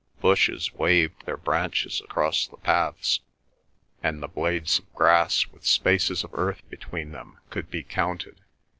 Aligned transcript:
Bushes 0.19 0.73
waved 0.73 1.27
their 1.27 1.37
branches 1.37 2.01
across 2.03 2.47
the 2.47 2.57
paths, 2.57 3.19
and 4.01 4.19
the 4.23 4.27
blades 4.27 4.79
of 4.79 4.91
grass, 4.95 5.45
with 5.45 5.63
spaces 5.63 6.23
of 6.23 6.33
earth 6.33 6.67
between 6.71 7.11
them, 7.11 7.37
could 7.51 7.69
be 7.69 7.83
counted. 7.83 8.41